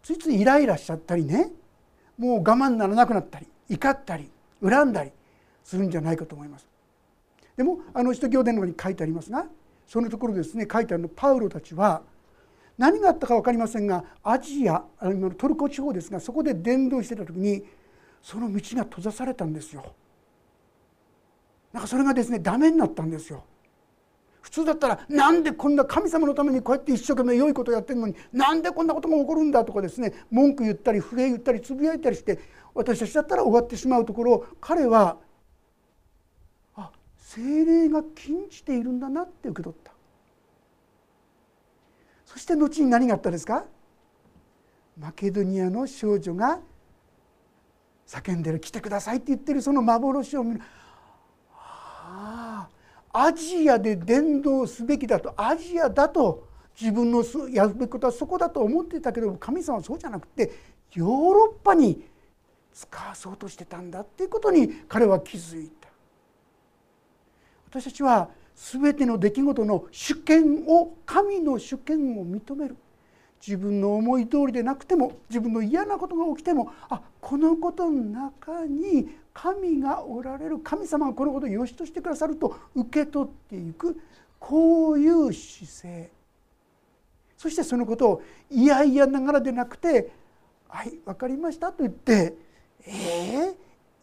[0.01, 1.51] ついついイライラしちゃったりね
[2.17, 4.31] もう我慢ならなくなったり怒ったり
[4.63, 5.11] 恨んだり
[5.63, 6.67] するんじゃないかと思います。
[7.55, 9.45] でもあの使徒行伝の中に書いてありますが
[9.87, 12.01] そのところですね書いてあるのパウロたちは
[12.77, 17.63] 何があったか分かりませんがアジア今のトルコ地方ですがそこで伝道してた時に
[18.21, 19.83] その道が閉ざされたんですよ。
[21.77, 23.43] なんかそれがですねダメになったんですよ。
[24.41, 32.39] 普通だったらなんでこんな神様のためにこうやって一生懸命良いことやってるのになんでこんなことが起こるんだとかですね文句言ったり不平言ったりつぶやいたりして
[32.73, 35.17] 私たちだったら終わってしまうところを彼は
[36.75, 39.91] あ精霊が禁じているんだなって受け取った。
[42.25, 43.65] そして後に何があったですか？
[44.99, 46.59] マケドニアの少女が
[48.07, 50.61] 叫んでる「来てください」って言ってるその幻を見る。
[53.19, 56.47] アジアで伝道すべきだとアジアだと
[56.79, 60.51] 自分のやるべきことはそこだと思ってたけど神様はそうじゃなくて
[60.93, 62.05] ヨーロッパに
[62.71, 65.89] 使わそうとしてたんだっていうことに彼は気づいた。
[67.69, 72.77] 私たちは全ての出来事の主権を神の主権を認める。
[73.45, 80.59] 自分の思い通りでなくても自分の嫌なことが起きてもあこのことの中に神がおられる。
[80.59, 83.99] 神様がこのことを良しとしてくださると受け取っていく。
[84.39, 86.11] こういう姿勢。
[87.37, 90.11] そしてそのことをいやいやながらでなくて
[90.67, 92.35] 「はい分かりました」と言って
[92.85, 93.55] 「えー、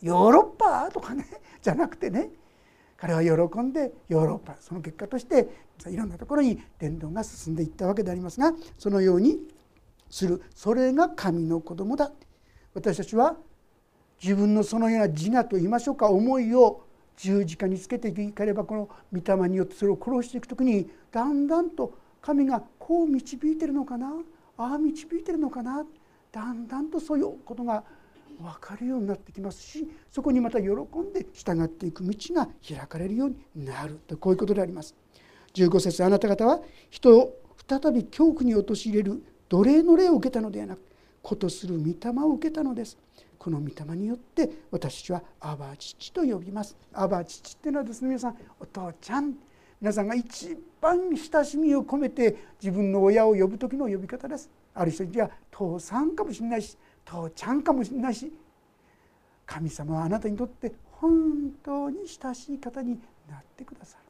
[0.03, 1.27] ヨーロッパ?」とかね。
[1.61, 2.31] じゃなくてね。
[2.97, 4.57] 彼は喜んでヨーロッパ。
[4.61, 5.49] その結果として
[5.87, 9.39] いろんなところに伝道が進んでいったわけでありますがそのように
[10.09, 10.43] する。
[10.55, 12.13] それが神の子供だ。
[12.75, 13.37] 私たちは
[14.23, 16.85] 自分のそのような自我と言いましょうか思いを
[17.17, 24.13] 十字架につけていかればこの御霊によってそれを殺していく時にだんだんと神がこう導いてるのかな？
[24.57, 25.85] ああ導いてるのかな？
[26.33, 27.85] だんだんとそういうことが
[28.41, 34.97] 分かるようになってきますしそこにまた喜んで従っていく道が開かれるようになるとこういうことであります。
[35.55, 37.39] 15節あなた方は人を
[37.69, 40.81] 再び恐怖に陥れる奴隷の霊を受けたのではなく
[41.23, 42.99] ことする御霊を受けたのです。
[43.39, 46.77] この御霊によって私たちはアバ父と呼びます。
[46.93, 49.35] アバ父っていうのはですね皆さんお父ちゃん
[49.81, 54.51] 皆さんが一番親しみを込めて自分の親を呼ぶ時の呼び方です。
[54.75, 58.33] ある人には父さんかもしれないし父ちゃんかもしれないし
[59.47, 62.99] 神様はあなたにとって本当に親しい方に
[63.29, 64.04] なってくださる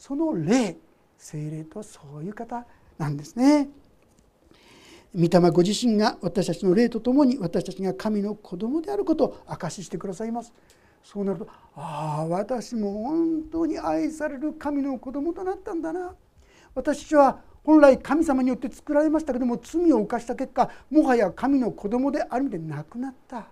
[0.00, 0.78] その霊
[1.18, 2.64] 精霊とそういう方
[2.96, 3.68] なんですね。
[5.14, 10.54] 御霊ご自身が私たちの霊とともに私たちが神の子供であることを証ししてくださいます。
[11.02, 16.14] そうなるとああ私も本当に愛される神の子供となったんだな
[16.74, 23.46] 私は本来神様によって作られましたけども罪を犯した結果もはや神の子供である意味でなくなった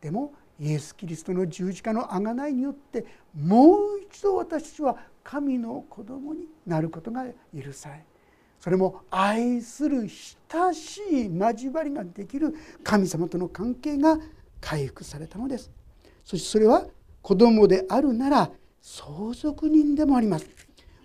[0.00, 4.96] でもイエス・キリストの十字架の贖いによってもう一度私たちは
[5.30, 8.02] 神の子供になることが許され
[8.58, 10.08] それも愛する
[10.50, 14.18] 親しい交わりができる神様との関係が
[14.58, 15.70] 回復されたのです。
[16.24, 16.86] そしてそれは
[17.20, 18.50] 子供であるなら
[18.80, 20.48] 相続人でもあります。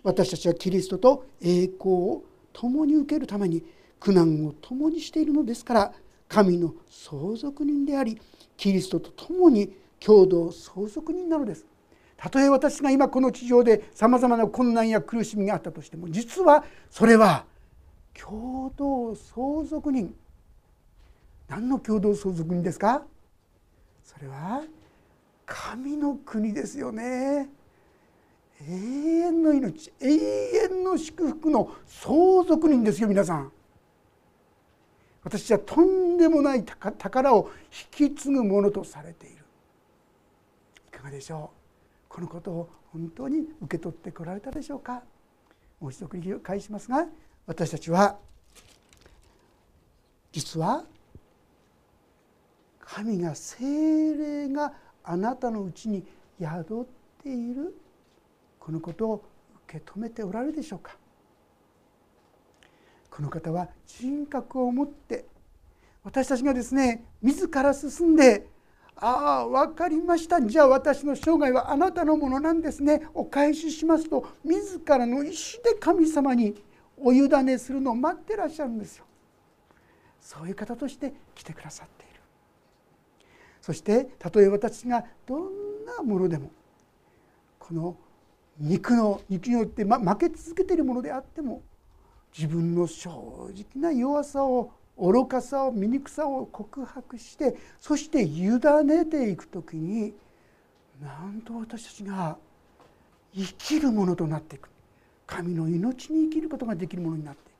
[0.04, 3.62] 私たちはキリストと栄光を共に受けるために
[4.00, 5.94] 苦難を共にしているのですから
[6.30, 8.20] 神の相続人であり
[8.56, 11.66] キリストと共に共同相続人なのです。
[12.24, 17.44] たとえ私が今この地上でさまざまな困難や苦しみがあったとしても実はそれは
[18.14, 20.16] 共同相続人。
[21.50, 23.04] 何の共同相続人ですか？
[24.06, 24.64] それは
[25.46, 27.50] 神の国ですよね。
[28.70, 29.92] 永遠の命。
[30.00, 33.52] 永遠の祝福の相続人ですよ皆さん。
[35.26, 37.52] 私はとんでもない宝を
[38.00, 39.44] 引き継ぐものとされている。
[40.88, 41.63] いかがでしょう？
[42.14, 45.02] このことを本当に受け取ってこられたでしょうか？
[45.80, 47.08] もう一度繰り返しますが
[47.48, 48.20] 私たちは
[50.32, 50.86] 実は
[52.80, 56.06] 神が精霊があなたのうちに
[56.40, 56.86] 宿っ
[57.24, 57.76] ている
[58.60, 59.26] このことを
[59.66, 60.96] 受け止めておられるでしょうか？
[63.10, 65.26] この方は人格を持って
[66.04, 68.46] 私たちがですね自ら進んで
[68.98, 70.42] ああ分かりました。
[70.42, 73.08] じゃあ私の生涯はあなたのものなんですね。
[73.14, 76.56] お返ししますと自らの意思で神様に
[76.98, 79.06] お委ねするのを待ってらっしゃるんですよ。
[80.22, 82.22] そういう方として来てくださっている。
[83.62, 86.52] そしてたとえ私がどんなものでも
[87.60, 87.98] この
[88.60, 91.64] 肉の肉によって、ま、負け続けているものであっても
[92.38, 93.10] 自分の正
[93.54, 94.72] 直な弱さを
[95.04, 98.48] 愚かさを醜さを告白してそして委
[98.86, 100.14] ねていく時に
[101.02, 102.38] なんと私たちが
[103.36, 104.70] 生きるものとなっていく。
[105.26, 107.54] 神の命に生きることができるものになってい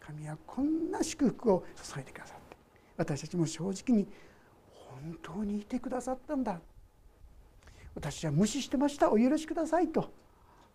[0.00, 0.06] く。
[0.06, 1.64] 神はこんな祝福を
[1.94, 2.56] 注いでくださって
[2.96, 4.08] 私たちも正直に
[4.72, 6.60] 本当にいてくださったんだ。
[7.94, 9.12] 私は無視してました。
[9.12, 10.10] お許しくださいと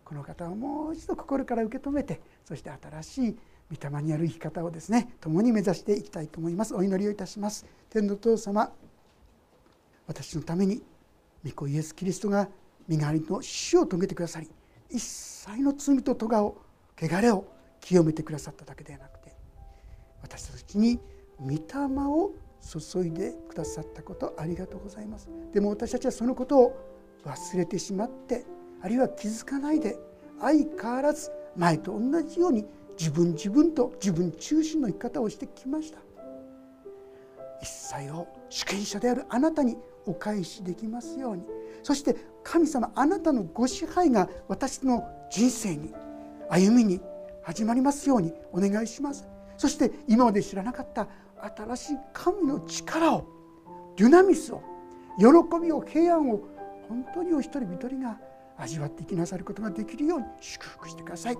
[0.04, 3.38] この方をもう一度心から受け止めてそして新しい
[3.70, 6.74] 御霊にある生き方をですね共に目指していきたいと思います。
[6.74, 7.66] お祈りをいたします。
[7.90, 8.70] 天の父様
[10.06, 10.82] 私のために
[11.44, 12.48] 御子イエス・キリストが
[12.86, 14.48] 身代わりの死を遂げてくださり
[14.90, 16.62] 一切の罪と咎を
[17.00, 17.44] 汚れを
[17.80, 19.34] 清めてくださっただけではなくて
[20.22, 20.98] 私たちに
[21.38, 21.58] 御霊
[22.06, 25.28] を注いでくださったことありがとうございます。
[25.52, 26.76] でも私たちはそのことを
[27.24, 28.44] 忘れてしまって
[28.82, 29.96] あるいは気づかないで
[30.40, 32.64] 相変わらず前と同じように
[32.98, 35.98] 自分自分と自分中心の生き方をしてきました。
[37.60, 39.76] 一切を主権者であるあなたに
[40.06, 41.44] お返しできますように。
[41.82, 45.92] そして神様あなたのご支配が私の人生に
[46.48, 47.00] 歩みに
[47.42, 48.32] 始まりますように。
[48.52, 49.26] お願いします。
[49.56, 51.08] そして今まで知らなかった
[51.56, 53.26] 新しい神の力を
[53.96, 54.62] デュナミスを
[55.18, 55.26] 喜
[55.60, 56.40] びを平安を
[56.88, 58.18] 本当にお一人一人が
[58.58, 61.38] 味わって生きなさることができるように祝福してください。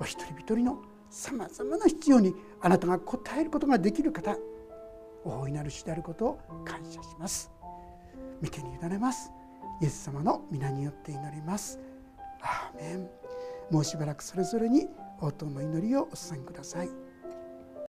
[0.00, 4.36] お一人一人のさまざまな必要にあなたが応えることができる方
[5.24, 7.50] 大いなる主であることを感謝します。
[8.42, 9.30] 見てに委ねます。
[9.80, 11.78] イエス様の皆によって祈ります。
[12.42, 13.08] アーメン。
[13.70, 14.88] もうしばらくそれぞれに
[15.20, 17.03] 応答の祈りをお捧げください。